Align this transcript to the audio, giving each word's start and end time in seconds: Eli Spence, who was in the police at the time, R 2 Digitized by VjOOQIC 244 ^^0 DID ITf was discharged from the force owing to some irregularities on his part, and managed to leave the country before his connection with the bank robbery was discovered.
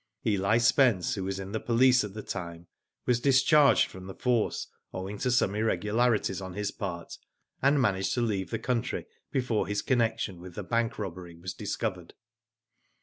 Eli 0.25 0.57
Spence, 0.57 1.13
who 1.13 1.23
was 1.23 1.37
in 1.39 1.51
the 1.51 1.59
police 1.59 2.03
at 2.03 2.15
the 2.15 2.23
time, 2.23 2.41
R 2.41 2.45
2 2.49 2.55
Digitized 2.55 2.55
by 2.55 2.55
VjOOQIC 2.55 2.63
244 2.63 2.69
^^0 2.89 2.91
DID 2.91 3.03
ITf 3.03 3.07
was 3.07 3.19
discharged 3.21 3.87
from 3.91 4.05
the 4.07 4.15
force 4.15 4.67
owing 4.95 5.17
to 5.19 5.29
some 5.31 5.53
irregularities 5.53 6.41
on 6.41 6.53
his 6.55 6.71
part, 6.71 7.17
and 7.61 7.79
managed 7.79 8.13
to 8.15 8.21
leave 8.23 8.49
the 8.49 8.57
country 8.57 9.05
before 9.31 9.67
his 9.67 9.83
connection 9.83 10.41
with 10.41 10.55
the 10.55 10.63
bank 10.63 10.97
robbery 10.97 11.35
was 11.37 11.53
discovered. 11.53 12.15